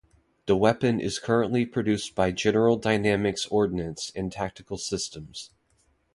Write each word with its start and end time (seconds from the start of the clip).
The 0.47 0.57
weapon 0.57 0.99
is 0.99 1.19
currently 1.19 1.63
produced 1.63 2.15
by 2.15 2.31
General 2.31 2.75
Dynamics 2.75 3.45
Ordnance 3.45 4.11
and 4.15 4.31
Tactical 4.31 4.77
Systems. 4.79 5.51